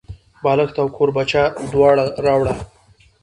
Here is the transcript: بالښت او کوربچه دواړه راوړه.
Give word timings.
بالښت 0.43 0.75
او 0.83 0.87
کوربچه 0.95 1.43
دواړه 1.71 2.05
راوړه. 2.25 2.53